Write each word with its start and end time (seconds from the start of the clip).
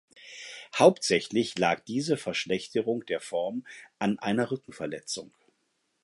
Hauptsächlich 0.79 1.59
lag 1.59 1.81
diese 1.81 2.17
Verschlechterung 2.17 3.05
der 3.05 3.19
Form 3.19 3.67
an 3.99 4.17
einer 4.17 4.49
Rückenverletzung. 4.49 5.31